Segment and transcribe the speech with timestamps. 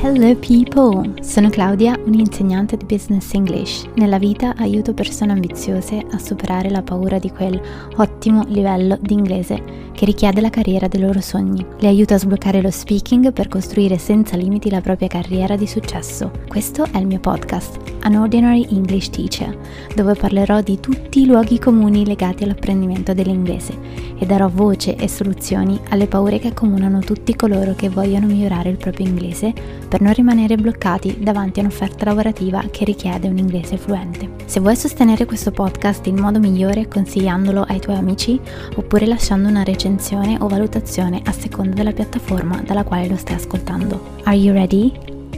[0.00, 1.20] Hello people!
[1.22, 3.84] Sono Claudia, un'insegnante di Business English.
[3.94, 7.60] Nella vita aiuto persone ambiziose a superare la paura di quel
[7.96, 11.66] ottimo livello di inglese che richiede la carriera dei loro sogni.
[11.80, 16.30] Le aiuto a sbloccare lo speaking per costruire senza limiti la propria carriera di successo.
[16.46, 19.58] Questo è il mio podcast, An Ordinary English Teacher,
[19.96, 23.76] dove parlerò di tutti i luoghi comuni legati all'apprendimento dell'inglese
[24.16, 28.76] e darò voce e soluzioni alle paure che accomunano tutti coloro che vogliono migliorare il
[28.76, 29.52] proprio inglese
[29.88, 34.30] per non rimanere bloccati davanti a un'offerta lavorativa che richiede un inglese fluente.
[34.44, 38.38] Se vuoi sostenere questo podcast in modo migliore consigliandolo ai tuoi amici
[38.76, 44.16] oppure lasciando una recensione o valutazione a seconda della piattaforma dalla quale lo stai ascoltando.
[44.24, 44.92] Are you ready?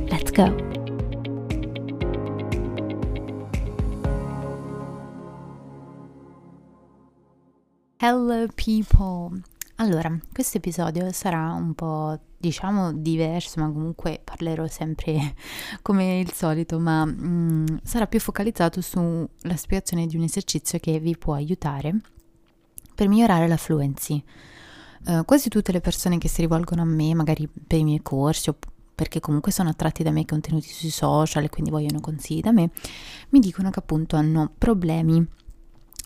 [0.08, 0.68] Let's go!
[8.02, 9.42] Hello people!
[9.76, 15.34] Allora, questo episodio sarà un po' diciamo diverso, ma comunque parlerò sempre
[15.82, 21.16] come il solito, ma mm, sarà più focalizzato sulla spiegazione di un esercizio che vi
[21.18, 21.94] può aiutare
[22.94, 24.22] per migliorare la fluency.
[25.04, 28.48] Uh, quasi tutte le persone che si rivolgono a me, magari per i miei corsi
[28.48, 28.56] o
[28.94, 32.70] perché comunque sono attratti da me contenuti sui social e quindi vogliono consigli da me,
[33.30, 35.26] mi dicono che appunto hanno problemi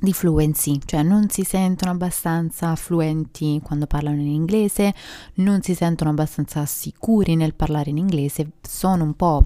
[0.00, 4.94] di fluency, cioè non si sentono abbastanza fluenti quando parlano in inglese,
[5.34, 9.44] non si sentono abbastanza sicuri nel parlare in inglese, sono un po'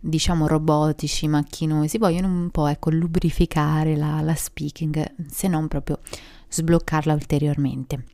[0.00, 6.00] diciamo robotici, macchinosi, vogliono un po' ecco lubrificare la, la speaking, se non proprio
[6.48, 8.04] sbloccarla ulteriormente.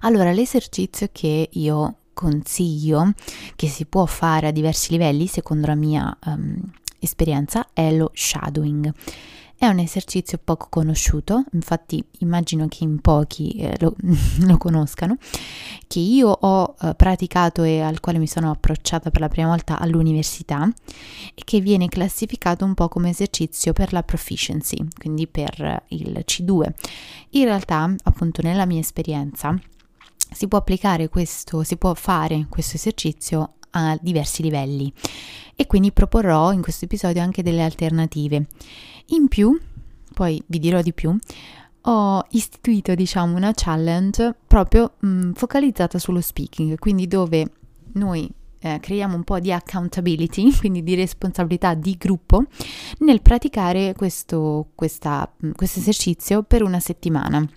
[0.00, 3.12] Allora, l'esercizio che io consiglio,
[3.54, 6.58] che si può fare a diversi livelli, secondo la mia um,
[6.98, 8.92] esperienza, è lo shadowing.
[9.60, 13.96] È un esercizio poco conosciuto, infatti immagino che in pochi eh, lo,
[14.46, 15.16] lo, conoscano,
[15.88, 19.80] che io ho eh, praticato e al quale mi sono approcciata per la prima volta
[19.80, 20.72] all'università
[21.34, 26.72] e che viene classificato un po' come esercizio per la proficiency, quindi per il C2.
[27.30, 29.58] In realtà, appunto, nella mia esperienza,
[30.30, 34.92] si può applicare questo, si può fare questo esercizio a diversi livelli
[35.54, 38.46] e quindi proporrò in questo episodio anche delle alternative.
[39.06, 39.58] In più,
[40.14, 41.16] poi vi dirò di più,
[41.82, 47.50] ho istituito diciamo una challenge proprio mh, mm, focalizzata sullo speaking, quindi dove
[47.94, 48.30] noi
[48.60, 52.44] eh, creiamo un po' di accountability, quindi di responsabilità di gruppo,
[52.98, 54.68] nel praticare questo
[55.78, 57.48] esercizio per una settimana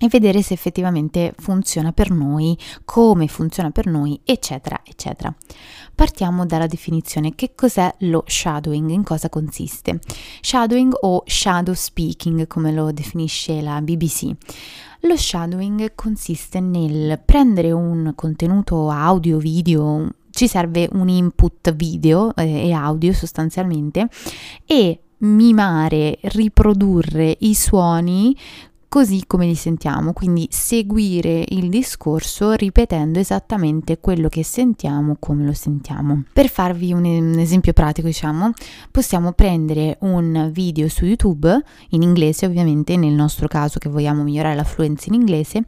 [0.00, 5.34] e vedere se effettivamente funziona per noi, come funziona per noi, eccetera, eccetera.
[5.94, 7.34] Partiamo dalla definizione.
[7.34, 8.90] Che cos'è lo shadowing?
[8.90, 9.98] In cosa consiste?
[10.40, 14.30] Shadowing o shadow speaking, come lo definisce la BBC.
[15.02, 22.68] Lo shadowing consiste nel prendere un contenuto audio, video, ci serve un input video eh,
[22.68, 24.08] e audio sostanzialmente
[24.66, 28.36] e mimare, riprodurre i suoni
[28.88, 35.52] così come li sentiamo, quindi seguire il discorso ripetendo esattamente quello che sentiamo come lo
[35.52, 36.24] sentiamo.
[36.32, 38.52] Per farvi un, un esempio pratico, diciamo,
[38.90, 44.54] possiamo prendere un video su YouTube in inglese, ovviamente nel nostro caso che vogliamo migliorare
[44.54, 45.62] la fluenza in inglese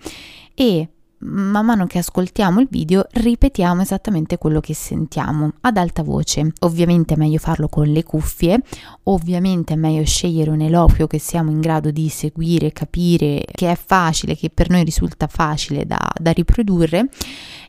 [0.54, 0.88] e
[1.20, 6.52] man mano che ascoltiamo il video ripetiamo esattamente quello che sentiamo ad alta voce.
[6.60, 8.60] Ovviamente è meglio farlo con le cuffie,
[9.04, 13.76] ovviamente è meglio scegliere un eloquio che siamo in grado di seguire, capire, che è
[13.76, 17.08] facile, che per noi risulta facile da, da riprodurre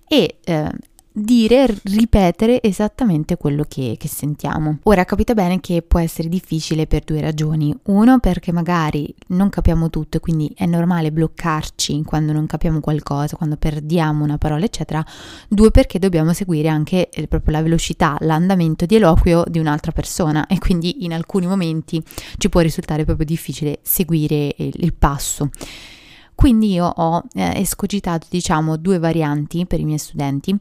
[0.07, 0.69] e eh,
[1.11, 4.79] dire, ripetere esattamente quello che, che, sentiamo.
[4.83, 7.75] Ora capite bene che può essere difficile per due ragioni.
[7.83, 13.35] Uno, perché magari non capiamo tutto e quindi è normale bloccarci quando non capiamo qualcosa,
[13.35, 15.03] quando perdiamo una parola, eccetera.
[15.47, 20.47] Due, perché dobbiamo seguire anche eh, proprio la velocità, l'andamento di eloquio di un'altra persona
[20.47, 22.01] e quindi in alcuni momenti
[22.37, 25.49] ci può risultare proprio difficile seguire il, il passo.
[26.33, 30.57] Quindi io ho eh, escogitato, diciamo, due varianti per i miei studenti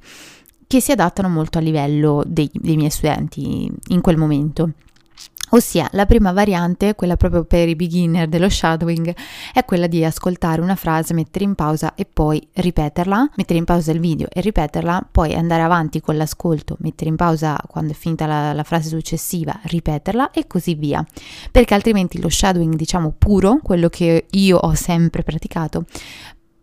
[0.71, 4.71] che si adattano molto al livello dei, dei miei studenti in quel momento.
[5.49, 9.13] Ossia, la prima variante, quella proprio per i beginner dello shadowing,
[9.53, 13.91] è quella di ascoltare una frase, mettere in pausa e poi ripeterla, mettere in pausa
[13.91, 18.27] il video e ripeterla, poi andare avanti con l'ascolto, mettere in pausa quando è finita
[18.27, 21.05] la, la frase successiva, ripeterla e così via.
[21.51, 25.85] Perché altrimenti lo shadowing, diciamo puro, quello che io ho sempre praticato,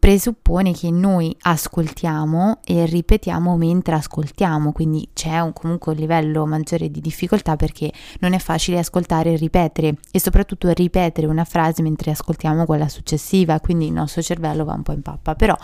[0.08, 6.90] presuppone che noi ascoltiamo e ripetiamo mentre ascoltiamo, quindi c'è un, comunque un livello maggiore
[6.90, 12.12] di difficoltà perché non è facile ascoltare e ripetere e soprattutto ripetere una frase mentre
[12.12, 15.58] ascoltiamo quella successiva, quindi il nostro cervello va un po' in pappa, però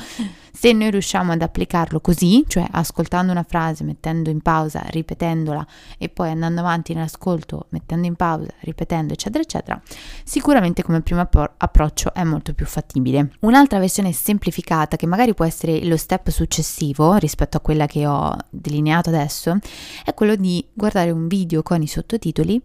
[0.56, 5.66] se noi riusciamo ad applicarlo così, cioè ascoltando una frase, mettendo in pausa, ripetendola
[5.98, 9.82] e poi andando avanti nell'ascolto, mettendo in pausa, ripetendo, eccetera, eccetera,
[10.24, 11.28] sicuramente come primo
[11.58, 13.32] approccio è molto più fattibile.
[13.40, 18.36] Un'altra versione semplificata, che magari può essere lo step successivo rispetto a quella che ho
[18.52, 19.58] delineato adesso,
[20.06, 22.62] è quello di guardare un video con i sottotitoli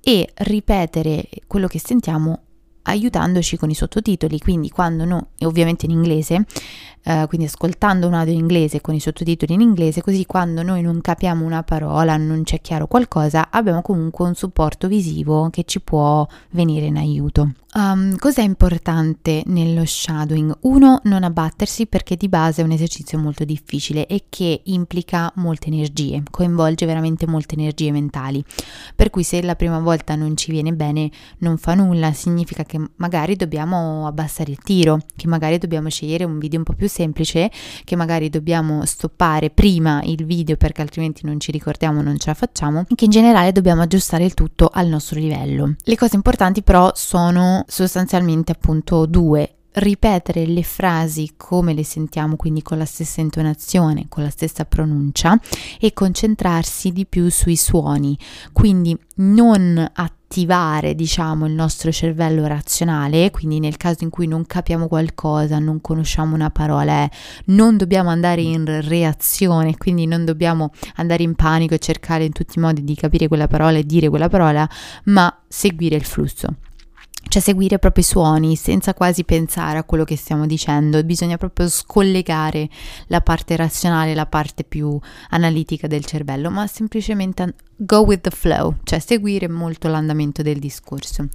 [0.00, 2.40] e ripetere quello che sentiamo
[2.82, 6.46] aiutandoci con i sottotitoli, quindi quando noi, ovviamente in inglese,
[7.04, 10.82] eh, quindi ascoltando un audio in inglese con i sottotitoli in inglese, così quando noi
[10.82, 15.80] non capiamo una parola, non c'è chiaro qualcosa, abbiamo comunque un supporto visivo che ci
[15.80, 17.52] può venire in aiuto.
[17.74, 20.58] Um, cos'è importante nello shadowing?
[20.60, 25.68] Uno, non abbattersi perché di base è un esercizio molto difficile e che implica molte
[25.68, 28.44] energie, coinvolge veramente molte energie mentali.
[28.94, 32.71] Per cui se la prima volta non ci viene bene, non fa nulla, significa che
[32.96, 37.50] magari dobbiamo abbassare il tiro, che magari dobbiamo scegliere un video un po' più semplice,
[37.84, 42.34] che magari dobbiamo stoppare prima il video perché altrimenti non ci ricordiamo, non ce la
[42.34, 45.74] facciamo, e che in generale dobbiamo aggiustare il tutto al nostro livello.
[45.82, 52.62] Le cose importanti però sono sostanzialmente appunto due ripetere le frasi come le sentiamo, quindi
[52.62, 55.38] con la stessa intonazione, con la stessa pronuncia
[55.80, 58.18] e concentrarsi di più sui suoni,
[58.52, 60.20] quindi non attivare,
[60.94, 66.34] diciamo, il nostro cervello razionale, quindi nel caso in cui non capiamo qualcosa, non conosciamo
[66.34, 67.10] una parola, eh,
[67.46, 72.58] non dobbiamo andare in reazione, quindi non dobbiamo andare in panico e cercare in tutti
[72.58, 74.68] i modi di capire quella parola e dire quella parola,
[75.04, 76.56] ma seguire il flusso
[77.28, 81.68] cioè seguire proprio i suoni senza quasi pensare a quello che stiamo dicendo, bisogna proprio
[81.68, 82.68] scollegare
[83.06, 84.98] la parte razionale, la parte più
[85.30, 91.28] analitica del cervello, ma semplicemente go with the flow, cioè seguire molto l'andamento del discorso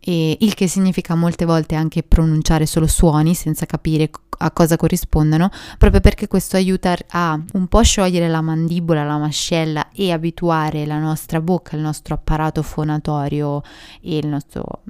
[0.00, 6.00] il che significa molte volte anche pronunciare solo suoni senza capire a cosa corrispondono, proprio
[6.00, 11.40] perché questo aiuta a un po' sciogliere la mandibola, la mascella e abituare la nostra
[11.40, 13.62] bocca, il nostro apparato fonatorio
[14.00, 14.82] e il nostro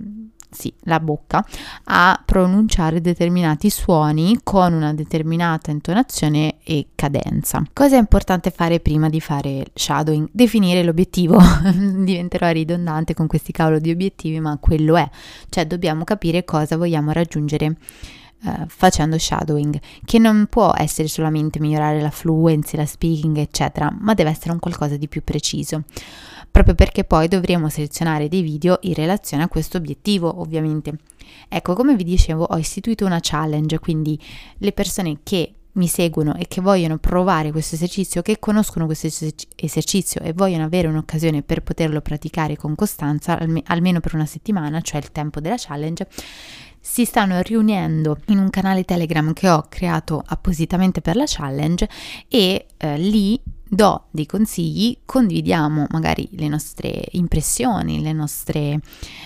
[0.50, 1.44] sì, la bocca,
[1.84, 7.62] a pronunciare determinati suoni con una determinata intonazione e cadenza.
[7.72, 10.28] Cosa è importante fare prima di fare shadowing?
[10.32, 11.38] Definire l'obiettivo.
[11.72, 15.08] Diventerò ridondante con questi cavolo di obiettivi, ma quello è.
[15.48, 17.76] Cioè dobbiamo capire cosa vogliamo raggiungere
[18.40, 24.14] Uh, facendo shadowing, che non può essere solamente migliorare la fluency, la speaking, eccetera, ma
[24.14, 25.82] deve essere un qualcosa di più preciso
[26.58, 30.96] proprio perché poi dovremo selezionare dei video in relazione a questo obiettivo, ovviamente.
[31.48, 34.18] Ecco, come vi dicevo, ho istituito una challenge, quindi
[34.58, 39.06] le persone che mi seguono e che vogliono provare questo esercizio, che conoscono questo
[39.54, 44.98] esercizio e vogliono avere un'occasione per poterlo praticare con costanza, almeno per una settimana, cioè
[44.98, 46.08] il tempo della challenge,
[46.80, 51.88] si stanno riunendo in un canale Telegram che ho creato appositamente per la challenge
[52.26, 58.80] e eh, lì do dei consigli, condividiamo magari le nostre impressioni, le nostre,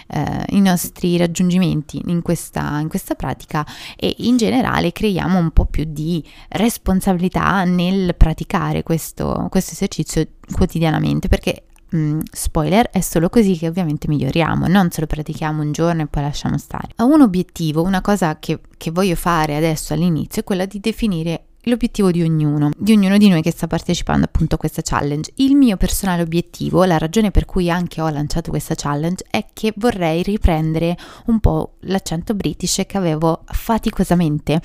[0.09, 3.67] eh, i nostri raggiungimenti in questa, in questa pratica
[3.97, 11.29] e in generale creiamo un po' più di responsabilità nel praticare questo, questo esercizio quotidianamente
[11.29, 16.01] perché Mm, spoiler, è solo così che ovviamente miglioriamo, non se lo pratichiamo un giorno
[16.03, 16.89] e poi lasciamo stare.
[16.97, 21.49] Ho un obiettivo, una cosa che, che voglio fare adesso all'inizio è quella di definire
[21.63, 25.33] l'obiettivo di ognuno, di ognuno di noi che sta partecipando appunto a questa challenge.
[25.37, 29.73] Il mio personale obiettivo, la ragione per cui anche ho lanciato questa challenge, è che
[29.77, 30.97] vorrei riprendere
[31.27, 34.61] un po' l'accento british che avevo faticosamente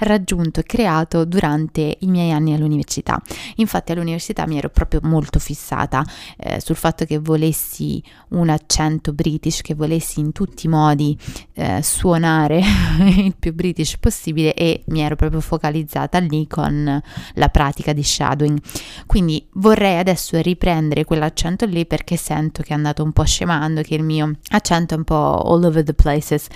[0.00, 3.20] raggiunto e creato durante i miei anni all'università.
[3.56, 6.04] Infatti all'università mi ero proprio molto fissata
[6.36, 11.16] eh, sul fatto che volessi un accento british, che volessi in tutti i modi
[11.54, 12.62] eh, suonare
[13.16, 17.02] il più british possibile e mi ero proprio focalizzata lì con
[17.34, 18.58] la pratica di shadowing.
[19.06, 23.94] Quindi vorrei adesso riprendere quell'accento lì perché sento che è andato un po' scemando, che
[23.94, 26.46] il mio accento è un po' all over the places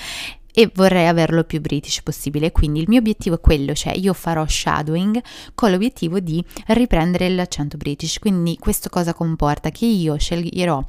[0.59, 2.51] e vorrei averlo più british possibile.
[2.51, 5.21] Quindi il mio obiettivo è quello, cioè io farò shadowing
[5.55, 8.19] con l'obiettivo di riprendere l'accento british.
[8.19, 9.69] Quindi questo cosa comporta?
[9.69, 10.83] Che io sceglierò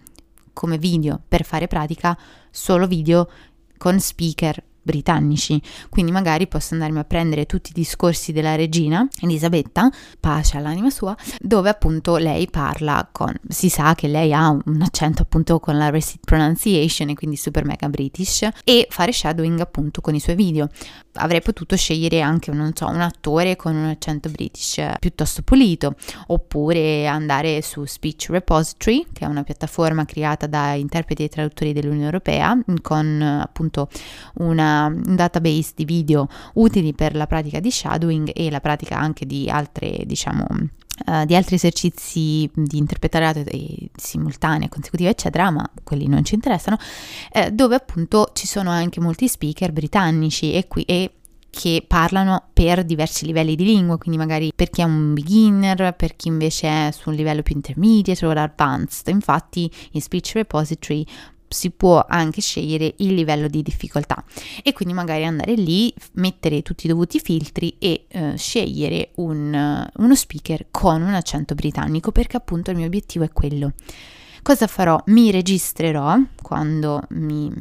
[0.53, 2.17] come video per fare pratica
[2.49, 3.29] solo video
[3.77, 9.91] con speaker britannici, quindi magari posso andarmi a prendere tutti i discorsi della regina Elisabetta,
[10.17, 15.23] pace all'anima sua, dove appunto lei parla con, si sa che lei ha un accento
[15.23, 20.15] appunto con la receipt pronunciation e quindi super mega british e fare shadowing appunto con
[20.15, 20.69] i suoi video.
[21.19, 25.95] Avrei potuto scegliere anche, non so, un attore con un accento british piuttosto pulito,
[26.27, 32.05] oppure andare su Speech Repository, che è una piattaforma creata da interpreti e traduttori dell'Unione
[32.05, 33.89] Europea, con appunto
[34.35, 39.49] una, database di video utili per la pratica di shadowing e la pratica anche di
[39.49, 40.45] altre, diciamo,
[41.05, 43.43] Uh, di altri esercizi di interpretariato
[43.95, 46.75] simultaneo, consecutivo, eccetera, ma quelli non ci interessano,
[47.31, 51.11] eh, dove appunto ci sono anche molti speaker britannici e, qui, e
[51.51, 56.15] che parlano per diversi livelli di lingua, quindi magari per chi è un beginner, per
[56.15, 59.07] chi invece è su un livello più intermediate o advanced.
[59.07, 61.05] Infatti in Speech Repository
[61.47, 64.23] si può anche scegliere il livello di difficoltà
[64.63, 70.15] e quindi magari andare lì, mettere tutti i dovuti filtri e eh, scegliere un, uno
[70.15, 73.73] speaker con un accento britannico perché appunto il mio obiettivo è quello.
[74.41, 75.01] Cosa farò?
[75.07, 77.51] Mi registrerò quando mi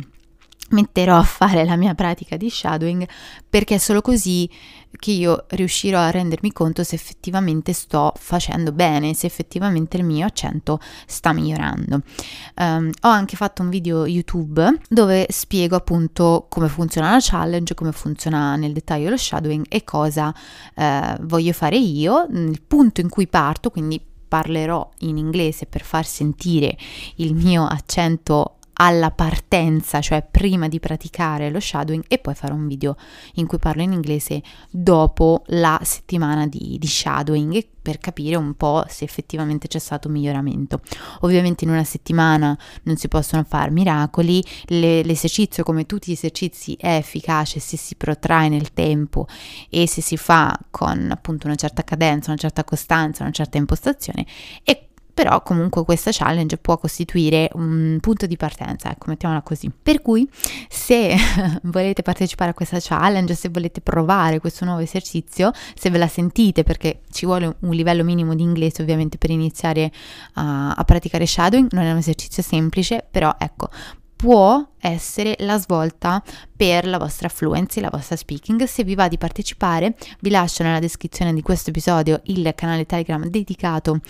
[0.70, 3.06] metterò a fare la mia pratica di shadowing
[3.48, 4.48] perché è solo così
[4.98, 10.26] che io riuscirò a rendermi conto se effettivamente sto facendo bene, se effettivamente il mio
[10.26, 12.00] accento sta migliorando.
[12.56, 17.92] Um, ho anche fatto un video YouTube dove spiego appunto come funziona la challenge, come
[17.92, 20.34] funziona nel dettaglio lo shadowing e cosa
[20.74, 26.04] uh, voglio fare io, il punto in cui parto, quindi parlerò in inglese per far
[26.04, 26.76] sentire
[27.16, 32.66] il mio accento alla partenza, cioè prima di praticare lo shadowing e poi farò un
[32.66, 32.96] video
[33.34, 38.84] in cui parlo in inglese dopo la settimana di, di shadowing per capire un po'
[38.88, 40.80] se effettivamente c'è stato un miglioramento.
[41.20, 46.76] Ovviamente in una settimana non si possono fare miracoli, Le, l'esercizio come tutti gli esercizi
[46.78, 49.28] è efficace se si protrae nel tempo
[49.70, 54.26] e se si fa con appunto una certa cadenza, una certa costanza, una certa impostazione
[54.64, 54.85] e
[55.16, 59.72] però comunque questa challenge può costituire un punto di partenza, ecco, mettiamola così.
[59.82, 60.28] Per cui
[60.68, 61.16] se
[61.64, 66.64] volete partecipare a questa challenge, se volete provare questo nuovo esercizio, se ve la sentite
[66.64, 69.90] perché ci vuole un livello minimo di inglese ovviamente per iniziare
[70.34, 73.70] a, a praticare shadowing, non è un esercizio semplice, però ecco,
[74.16, 76.22] può essere la svolta
[76.56, 78.64] per la vostra fluency, la vostra speaking.
[78.64, 83.24] Se vi va di partecipare, vi lascio nella descrizione di questo episodio il canale Telegram
[83.26, 84.00] dedicato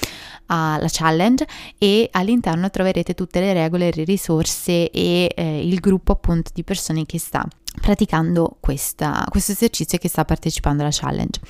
[0.46, 1.46] alla challenge
[1.76, 7.04] e all'interno troverete tutte le regole, le risorse e eh, il gruppo appunto di persone
[7.04, 7.46] che sta
[7.80, 11.40] praticando questa, questo esercizio che sta partecipando alla challenge.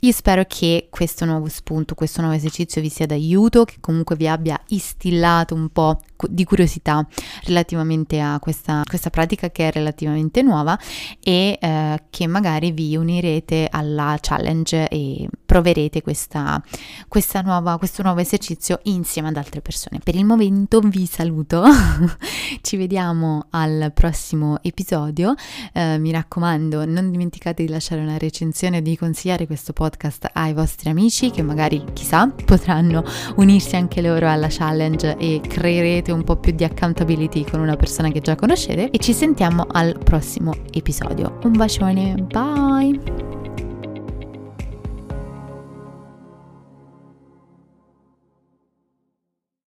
[0.00, 4.28] Io spero che questo nuovo spunto, questo nuovo esercizio vi sia d'aiuto, che comunque vi
[4.28, 7.06] abbia istillato un po' di curiosità
[7.44, 10.78] relativamente a questa, questa pratica che è relativamente nuova
[11.20, 16.62] e eh, che magari vi unirete alla challenge e proverete questa,
[17.08, 20.00] questa nuova, questo nuovo esercizio insieme ad altre persone.
[20.02, 21.64] Per il momento vi saluto,
[22.62, 25.34] ci vediamo al prossimo episodio.
[25.72, 30.52] Eh, mi raccomando, non dimenticate di lasciare una recensione e di consigliare questo podcast ai
[30.52, 33.04] vostri amici che magari, chissà, potranno
[33.36, 38.10] unirsi anche loro alla challenge e creerete un po' più di accountability con una persona
[38.10, 38.90] che già conoscete.
[38.90, 41.38] E ci sentiamo al prossimo episodio.
[41.42, 43.35] Un bacione, bye!